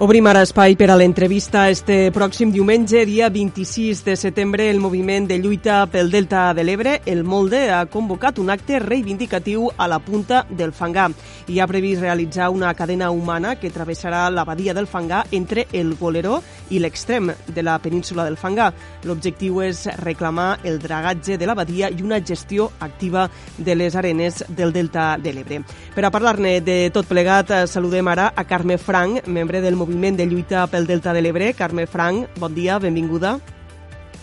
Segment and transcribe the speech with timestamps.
[0.00, 1.66] Obrim ara espai per a l'entrevista.
[1.68, 6.94] Este pròxim diumenge, dia 26 de setembre, el moviment de lluita pel Delta de l'Ebre,
[7.04, 11.10] el Molde, ha convocat un acte reivindicatiu a la punta del Fangar
[11.52, 15.92] i ha previst realitzar una cadena humana que travessarà la badia del Fangar entre el
[16.00, 16.38] Goleró
[16.70, 18.70] i l'extrem de la península del Fangar.
[19.04, 23.28] L'objectiu és reclamar el dragatge de la badia i una gestió activa
[23.58, 25.60] de les arenes del Delta de l'Ebre.
[25.92, 30.16] Per a parlar-ne de tot plegat, saludem ara a Carme Frank, membre del moviment moviment
[30.16, 31.52] de lluita pel Delta de l'Ebre.
[31.54, 33.38] Carme Frank, bon dia, benvinguda.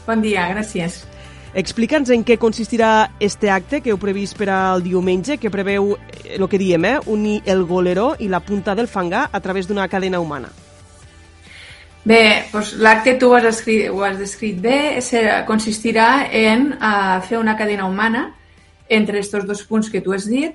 [0.08, 1.04] Bon dia, gràcies.
[1.58, 6.44] Explica'ns en què consistirà este acte que heu previst per al diumenge, que preveu, el
[6.44, 9.88] eh, que diem, eh, unir el goleró i la punta del fangar a través d'una
[9.88, 10.52] cadena humana.
[12.08, 17.18] Bé, doncs l'acte tu ho has, escrit, ho has descrit bé, serà, consistirà en uh,
[17.26, 18.30] fer una cadena humana
[18.88, 20.54] entre aquests dos punts que tu has dit.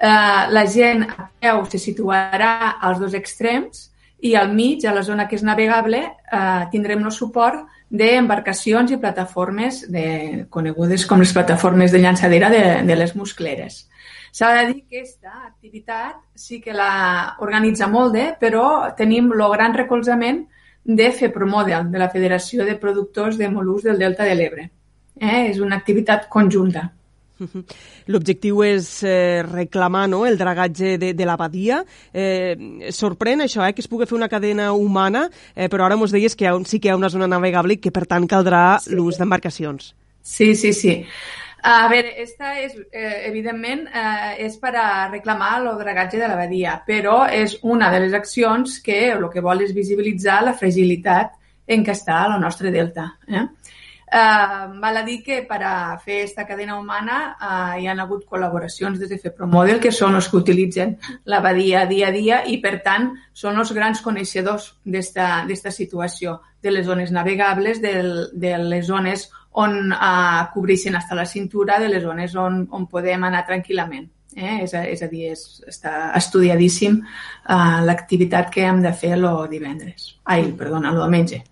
[0.00, 3.89] Uh, la gent a peu se situarà als dos extrems
[4.22, 6.00] i al mig, a la zona que és navegable,
[6.32, 12.62] eh, tindrem el suport d'embarcacions i plataformes de, conegudes com les plataformes de llançadera de,
[12.86, 13.86] de les muscleres.
[14.30, 19.74] S'ha de dir que aquesta activitat sí que la organitza Molde, però tenim el gran
[19.74, 20.44] recolzament
[20.84, 24.70] de FEPROMODEL, de la Federació de Productors de Molús del Delta de l'Ebre.
[25.18, 25.50] Eh?
[25.50, 26.86] És una activitat conjunta.
[28.10, 31.80] L'objectiu és eh, reclamar no, el dragatge de, de la badia.
[32.12, 36.14] Eh, sorprèn això, eh, que es pugui fer una cadena humana, eh, però ara ens
[36.14, 38.80] deies que ha, sí que hi ha una zona navegable i que per tant caldrà
[38.80, 38.94] sí.
[38.96, 39.94] l'ús d'embarcacions.
[40.22, 40.98] Sí, sí, sí.
[41.62, 46.36] A veure, esta és, eh, evidentment, eh, és per a reclamar el dragatge de la
[46.36, 51.36] badia, però és una de les accions que el que vol és visibilitzar la fragilitat
[51.66, 53.18] en què està el nostre delta.
[53.28, 53.44] Eh?
[54.12, 58.24] Eh, val a dir que per a fer aquesta cadena humana eh, hi han hagut
[58.26, 60.96] col·laboracions des de FEPROMODEL, que són els que utilitzen
[61.30, 66.74] la badia dia a dia i, per tant, són els grans coneixedors d'esta situació, de
[66.74, 67.94] les zones navegables, de,
[68.34, 69.28] de les zones
[69.62, 74.10] on eh, cobreixen fins a la cintura, de les zones on, on podem anar tranquil·lament.
[74.40, 74.56] Eh?
[74.64, 79.28] És, a, és a dir, és, està estudiadíssim eh, l'activitat que hem de fer el
[79.52, 80.14] divendres.
[80.24, 81.44] Ai, perdona, el diumenge.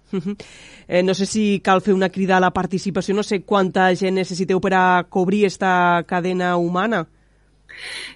[0.89, 4.17] Eh, no sé si cal fer una crida a la participació, no sé quanta gent
[4.17, 7.03] necessiteu per a cobrir esta cadena humana.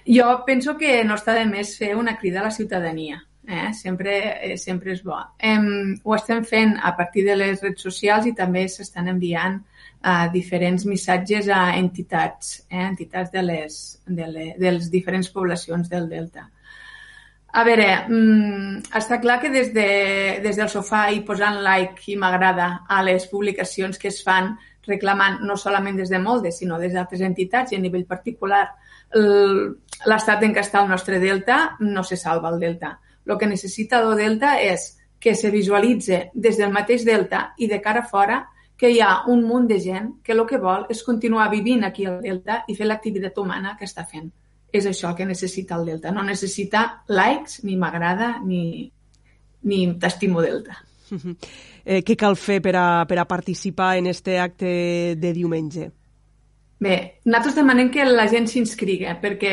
[0.09, 3.21] Jo penso que no està de més fer una crida a la ciutadania.
[3.47, 3.73] Eh?
[3.73, 5.17] Sempre, eh, sempre és bo.
[5.39, 10.27] Em, ho estem fent a partir de les redes socials i també s'estan enviant eh,
[10.31, 12.85] diferents missatges a entitats, eh?
[12.87, 16.47] entitats de les, de, les, de les diferents poblacions del Delta.
[17.53, 19.89] A veure, mm, està clar que des, de,
[20.41, 24.55] des del sofà i posant like i m'agrada a les publicacions que es fan
[24.87, 28.65] reclamant no solament des de Molde, sinó des d'altres entitats i a nivell particular
[29.13, 32.97] l'estat en què està el nostre delta no se salva el delta.
[33.27, 37.79] El que necessita el delta és que se visualitze des del mateix delta i de
[37.81, 38.43] cara fora
[38.77, 42.05] que hi ha un munt de gent que el que vol és continuar vivint aquí
[42.05, 44.31] al delta i fer l'activitat humana que està fent
[44.73, 46.11] és això que necessita el Delta.
[46.11, 48.89] No necessita likes, ni m'agrada, ni,
[49.69, 50.81] ni t'estimo Delta.
[51.83, 54.69] Eh, què cal fer per a, per a participar en este acte
[55.19, 55.89] de diumenge?
[56.79, 56.93] Bé,
[57.25, 59.51] nosaltres demanem que la gent s'inscrigui, perquè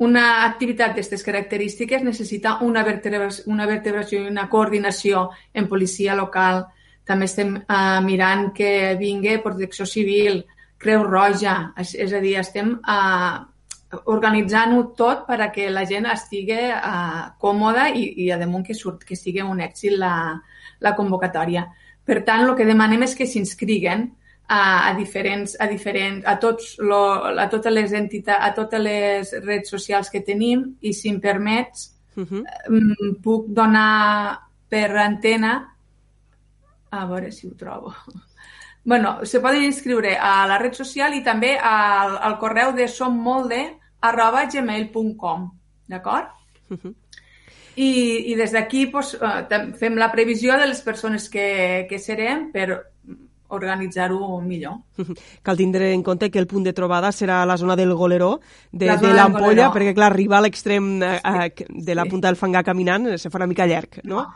[0.00, 6.64] una activitat d'aquestes característiques necessita una vertebració, una vertebració i una coordinació en policia local.
[7.04, 10.40] També estem uh, mirant que vingui Protecció Civil,
[10.80, 13.42] Creu Roja, és, és a dir, estem uh,
[14.14, 18.78] organitzant-ho tot per a que la gent estigui uh, còmoda i, i a damunt que,
[18.78, 20.14] surt, que sigui un èxit la,
[20.80, 21.66] la convocatòria.
[22.08, 24.08] Per tant, el que demanem és que s'inscriguen
[24.52, 26.98] a, a diferents, a diferents, a tots lo,
[27.38, 31.92] a totes les entitats, a totes les redes socials que tenim i si em permets
[32.16, 32.42] uh mhm.
[32.42, 33.20] -huh.
[33.22, 35.76] puc donar per antena
[36.90, 37.94] a veure si ho trobo.
[38.84, 43.78] bueno, se poden inscriure a la red social i també al, al correu de sommolde
[44.00, 45.50] arroba gmail.com,
[45.86, 46.26] d'acord?
[46.70, 46.94] Uh -huh.
[47.76, 52.50] I, i des d'aquí pues, eh, fem la previsió de les persones que, que serem
[52.52, 52.90] per
[53.50, 54.80] organitzar-ho millor.
[55.46, 58.38] Cal tindre en compte que el punt de trobada serà la zona del Goleró,
[58.72, 61.18] de, la l'ampolla, perquè clar, arribar a l'extrem eh,
[61.56, 64.22] sí, de la punta del fangar caminant se fa una mica llarg, no?
[64.22, 64.28] no.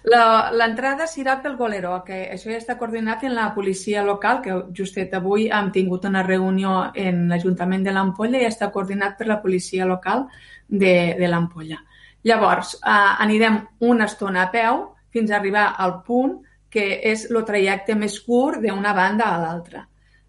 [0.00, 5.12] L'entrada serà pel Goleró, que això ja està coordinat en la policia local, que justet
[5.14, 9.84] avui hem tingut una reunió en l'Ajuntament de l'Ampolla i està coordinat per la policia
[9.84, 10.24] local
[10.68, 11.82] de, de l'Ampolla.
[12.24, 13.60] Llavors, eh, anirem
[13.90, 16.38] una estona a peu fins a arribar al punt
[16.70, 19.86] que és el trajecte més curt d'una banda a l'altra.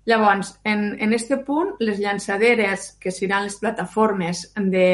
[0.10, 4.88] Llavors, en, en este punt, les llançaderes, que seran les plataformes de,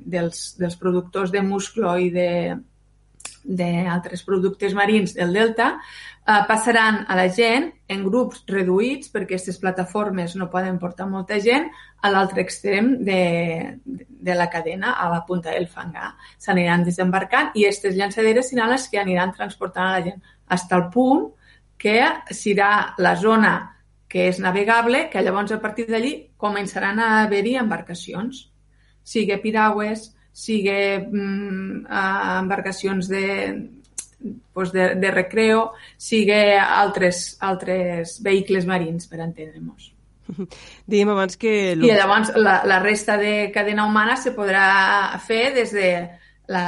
[0.00, 2.30] dels, dels productors de musclo i de,
[3.44, 5.68] d'altres productes marins del delta,
[6.26, 11.40] eh, passaran a la gent en grups reduïts, perquè aquestes plataformes no poden portar molta
[11.40, 11.68] gent,
[12.00, 16.14] a l'altre extrem de, de la cadena, a la punta del fangar.
[16.38, 20.88] S'aniran desembarcant i aquestes llançaderes seran les que aniran transportant a la gent fins al
[20.90, 21.26] punt
[21.78, 21.98] que
[22.34, 23.54] serà la zona
[24.08, 28.46] que és navegable, que llavors a partir d'allí començaran a haver-hi embarcacions,
[29.04, 31.84] sigui piragües, sigui mm,
[32.40, 33.26] embarcacions de,
[34.54, 39.92] pues de, de recreo, sigui altres, altres vehicles marins, per entendre-nos.
[40.88, 41.52] Dèiem abans que...
[41.76, 45.92] I llavors la, la resta de cadena humana se podrà fer des de
[46.48, 46.66] la,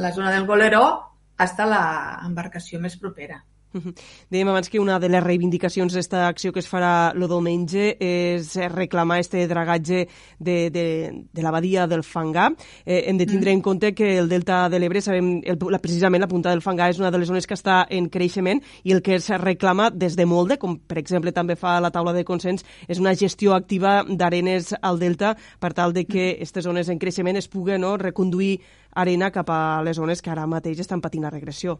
[0.00, 1.09] la zona del Goleró
[1.40, 3.38] fins a l'embarcació més propera.
[4.30, 8.54] Dèiem abans que una de les reivindicacions d'esta acció que es farà el diumenge és
[8.72, 10.06] reclamar este dragatge
[10.38, 10.86] de, de,
[11.32, 12.50] de la badia del Fangar.
[12.84, 13.58] Eh, hem de tindre mm.
[13.58, 16.90] en compte que el Delta de l'Ebre, sabem, el, la, precisament la punta del Fangar
[16.90, 20.18] és una de les zones que està en creixement i el que es reclama des
[20.18, 24.00] de molde, com per exemple també fa la taula de consens, és una gestió activa
[24.08, 28.58] d'arenes al Delta per tal de que aquestes zones en creixement es puguen no, reconduir
[28.94, 31.78] arena cap a les zones que ara mateix estan patint la regressió.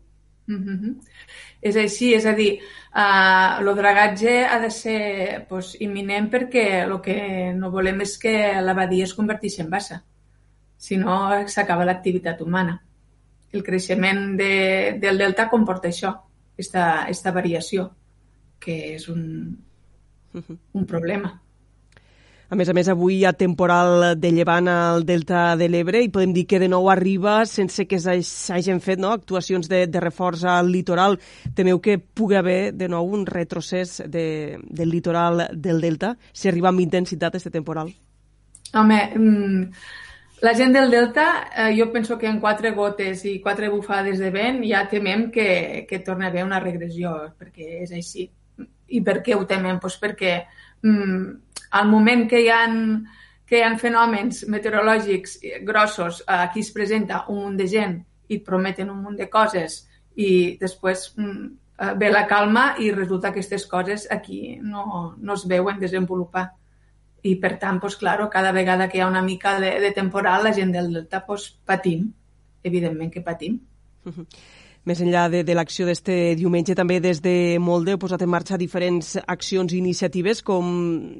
[0.50, 0.94] Mm -hmm.
[1.60, 2.60] És així, és a dir,
[2.94, 8.60] uh, el dragatge ha de ser pues, imminent perquè el que no volem és que
[8.62, 10.02] la badia es converteixi en bassa,
[10.76, 12.82] si no s'acaba l'activitat humana.
[13.52, 16.14] El creixement de, del delta comporta això,
[16.56, 17.90] esta, esta variació,
[18.58, 19.58] que és un,
[20.72, 21.40] un problema.
[22.50, 26.08] A més a més, avui hi ha temporal de llevant al Delta de l'Ebre i
[26.10, 30.42] podem dir que de nou arriba sense que s'hagin fet no, actuacions de, de reforç
[30.50, 31.14] al litoral.
[31.54, 36.72] Temeu que pugui haver de nou un retrocés de, del litoral del Delta si arriba
[36.72, 37.92] amb intensitat este temporal?
[38.74, 39.84] Home, mm,
[40.42, 44.32] la gent del Delta, eh, jo penso que en quatre gotes i quatre bufades de
[44.34, 48.26] vent ja temem que, que torni a haver una regressió, perquè és així.
[48.90, 49.78] I per què ho temem?
[49.78, 50.34] Pues perquè
[50.82, 52.64] mm, al moment que hi ha,
[53.46, 58.38] que hi ha fenòmens meteorològics grossos, eh, aquí es presenta un munt de gent i
[58.38, 59.80] et prometen un munt de coses
[60.16, 61.46] i després mm,
[61.78, 66.50] eh, ve la calma i resulta que aquestes coses aquí no, no es veuen desenvolupar.
[67.22, 70.46] I per tant, pues, claro, cada vegada que hi ha una mica de, de temporal,
[70.46, 72.06] la gent del delta pues, patim,
[72.64, 73.60] evidentment que patim.
[74.04, 74.26] Uh -huh
[74.88, 78.58] més enllà de, de l'acció d'este diumenge, també des de Molde heu posat en marxa
[78.60, 80.70] diferents accions i iniciatives com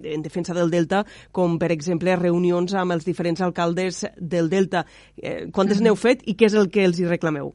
[0.04, 4.86] en defensa del Delta, com per exemple reunions amb els diferents alcaldes del Delta.
[5.16, 5.84] Eh, quantes mm-hmm.
[5.84, 7.54] n'heu fet i què és el que els hi reclameu?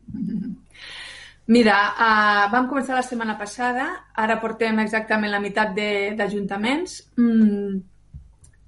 [1.47, 3.85] Mira, uh, vam començar la setmana passada,
[4.17, 5.75] ara portem exactament la meitat
[6.17, 7.03] d'ajuntaments.
[7.21, 7.83] Mm,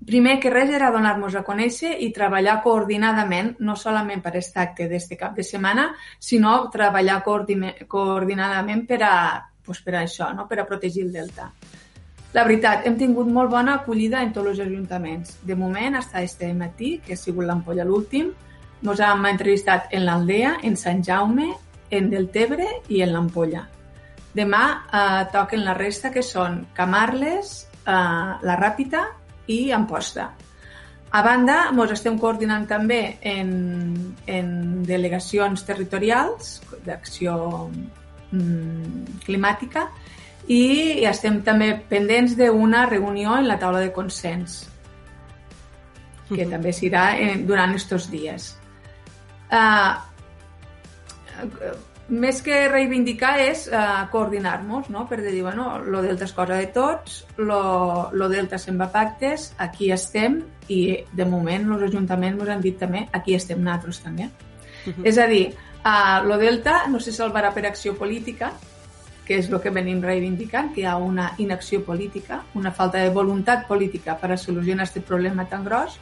[0.07, 4.85] Primer que res era donar-nos a conèixer i treballar coordinadament, no solament per aquest acte
[4.87, 5.89] d'este cap de setmana,
[6.23, 9.17] sinó treballar coordinadament per a,
[9.67, 10.47] pues per a això, no?
[10.47, 11.49] per a protegir el delta.
[12.31, 15.41] La veritat, hem tingut molt bona acollida en tots els ajuntaments.
[15.43, 18.31] De moment, fins este matí, que ha sigut l'Ampolla l'últim,
[18.87, 21.51] ens hem entrevistat en l'Aldea, en Sant Jaume,
[21.91, 23.67] en Deltebre i en l'Ampolla.
[24.31, 27.93] Demà eh, toquen la resta, que són Camarles, eh,
[28.47, 29.07] la Ràpita
[29.47, 30.31] i Amposta.
[31.09, 33.51] A banda, ens estem coordinant també en,
[34.27, 34.49] en
[34.83, 37.37] delegacions territorials d'acció
[38.31, 39.87] mm, climàtica
[40.51, 44.67] i estem també pendents d'una reunió en la taula de consens,
[46.27, 46.49] que -huh.
[46.51, 47.15] també serà
[47.47, 48.57] durant aquests dies.
[49.51, 49.95] Uh,
[52.09, 55.05] més que reivindicar és uh, coordinar-nos, no?
[55.09, 59.51] per dir, bueno, lo delta és cosa de tots, lo, lo delta se'n va pactes,
[59.57, 60.39] aquí estem
[60.71, 64.29] i de moment els ajuntaments ens han dit també aquí estem nosaltres també.
[64.87, 65.03] Uh -huh.
[65.03, 68.53] És a dir, uh, lo delta no se salvarà per acció política,
[69.25, 73.09] que és el que venim reivindicant, que hi ha una inacció política, una falta de
[73.09, 75.99] voluntat política per a solucionar aquest problema tan gros.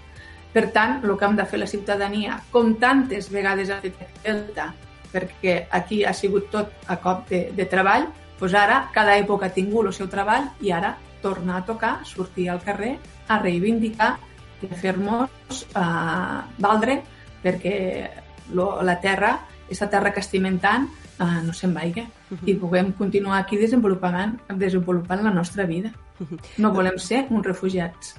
[0.53, 4.45] Per tant, el que hem de fer la ciutadania, com tantes vegades ha fet el
[4.45, 4.74] Delta,
[5.12, 8.07] perquè aquí ha sigut tot a cop de, de treball,
[8.39, 12.50] doncs ara cada època ha tingut el seu treball i ara torna a tocar, sortir
[12.50, 12.97] al carrer,
[13.27, 14.15] a reivindicar
[14.62, 17.00] i a fer-nos uh, valdre
[17.43, 17.75] perquè
[18.53, 20.88] lo, la terra, aquesta terra que estimem tant,
[21.19, 22.45] uh, no se'n vagi uh -huh.
[22.45, 25.91] i puguem continuar aquí desenvolupant, desenvolupant la nostra vida.
[26.57, 28.15] No volem ser uns refugiats.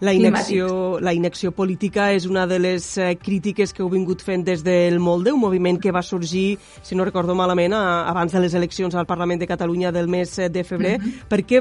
[0.00, 4.46] La inacció, la inacció política és una de les eh, crítiques que heu vingut fent
[4.46, 8.40] des del Molde, un moviment que va sorgir, si no recordo malament, a, abans de
[8.40, 10.98] les eleccions al Parlament de Catalunya del mes eh, de febrer.
[10.98, 11.28] Mm -hmm.
[11.28, 11.60] Per què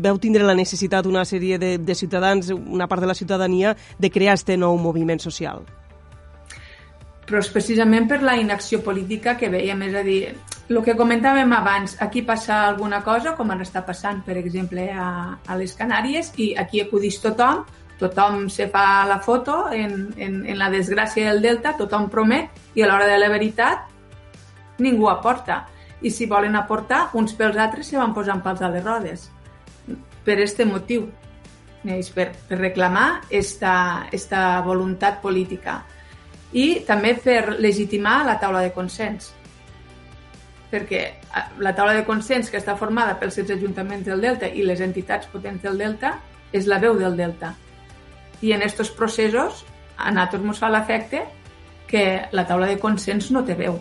[0.00, 4.10] veu tindre la necessitat una sèrie de, de ciutadans, una part de la ciutadania, de
[4.10, 5.64] crear este nou moviment social?
[7.30, 10.34] però és precisament per la inacció política que veiem, és a dir,
[10.70, 15.36] el que comentàvem abans, aquí passa alguna cosa, com ara està passant, per exemple, a,
[15.42, 17.64] a les Canàries, i aquí acudís tothom,
[17.98, 22.84] tothom se fa la foto en, en, en la desgràcia del Delta, tothom promet, i
[22.84, 23.90] a l'hora de la veritat
[24.78, 25.64] ningú aporta.
[26.00, 29.26] I si volen aportar, uns pels altres se van posant pals a les rodes.
[30.24, 31.10] Per este motiu,
[32.14, 35.80] per, per reclamar esta, esta voluntat política
[36.52, 39.30] i també per legitimar la taula de consens
[40.70, 44.64] perquè eh, la taula de consens que està formada pels 16 ajuntaments del Delta i
[44.66, 46.16] les entitats potents del Delta
[46.52, 47.54] és la veu del Delta.
[48.40, 49.64] I en aquests processos
[50.00, 51.24] a nosaltres ens fa l'efecte
[51.90, 53.80] que la taula de consens no té veu.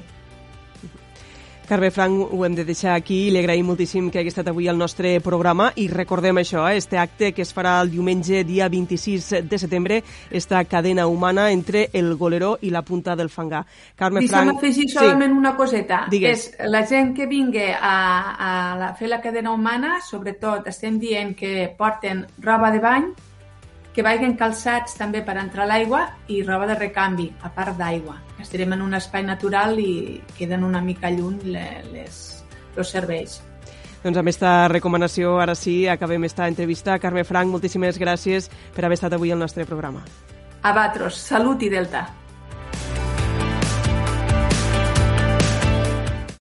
[1.70, 4.80] Carme Frank, ho hem de deixar aquí li agraïm moltíssim que hagi estat avui al
[4.82, 9.46] nostre programa i recordem això, eh, este acte que es farà el diumenge dia 26
[9.46, 10.00] de setembre,
[10.32, 13.68] esta cadena humana entre el Goleró i la punta del Fangar.
[13.96, 14.58] Carme Deixa'm Frank...
[14.58, 15.38] afegir solament sí.
[15.38, 16.08] una coseta.
[16.10, 16.48] Digues.
[16.58, 17.96] És la gent que vingui a,
[18.34, 23.12] a la, fer la cadena humana, sobretot estem dient que porten roba de bany,
[23.93, 28.19] que vagin calçats també per entrar a l'aigua i roba de recanvi, a part d'aigua.
[28.39, 32.19] Estarem en un espai natural i queden una mica lluny les,
[32.75, 33.39] els serveis.
[34.03, 37.00] Doncs amb aquesta recomanació, ara sí, acabem esta entrevista.
[37.00, 40.05] Carme Frank, moltíssimes gràcies per haver estat avui al nostre programa.
[40.62, 42.08] A Batros, salut i delta.